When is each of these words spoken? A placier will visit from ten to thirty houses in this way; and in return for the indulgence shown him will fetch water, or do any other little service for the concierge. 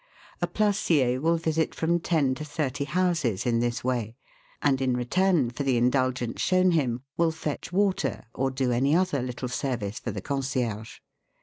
A 0.41 0.47
placier 0.47 1.21
will 1.21 1.37
visit 1.37 1.75
from 1.75 1.99
ten 1.99 2.33
to 2.33 2.43
thirty 2.43 2.85
houses 2.85 3.45
in 3.45 3.59
this 3.59 3.83
way; 3.83 4.15
and 4.59 4.81
in 4.81 4.97
return 4.97 5.51
for 5.51 5.61
the 5.61 5.77
indulgence 5.77 6.41
shown 6.41 6.71
him 6.71 7.03
will 7.17 7.29
fetch 7.29 7.71
water, 7.71 8.23
or 8.33 8.49
do 8.49 8.71
any 8.71 8.95
other 8.95 9.21
little 9.21 9.47
service 9.47 9.99
for 9.99 10.09
the 10.09 10.19
concierge. 10.19 10.97